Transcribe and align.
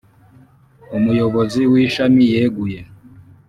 Umuyobozi 0.97 1.61
w 1.71 1.73
‘Ishami 1.85 2.23
yeguye. 2.33 2.79